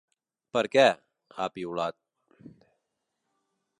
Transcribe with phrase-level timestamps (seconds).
[0.55, 0.85] Per què?,
[1.43, 1.99] ha piulat.